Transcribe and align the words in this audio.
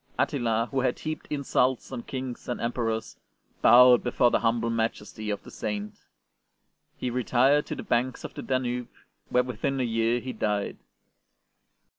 Attila, 0.17 0.67
who 0.71 0.79
had 0.81 0.97
heaped 0.97 1.27
insults 1.29 1.91
on 1.91 2.01
Kings 2.01 2.49
and 2.49 2.59
Emperors, 2.59 3.17
bowed 3.61 4.01
before 4.03 4.31
the 4.31 4.39
humble 4.39 4.71
majesty 4.71 5.29
of 5.29 5.43
the 5.43 5.51
Saint. 5.51 5.93
He 6.97 7.11
retired 7.11 7.67
to 7.67 7.75
the 7.75 7.83
banks 7.83 8.23
of 8.23 8.33
the 8.33 8.41
Danube, 8.41 8.87
where 9.29 9.43
within 9.43 9.79
a 9.79 9.83
year 9.83 10.19
he 10.19 10.33
died. 10.33 10.77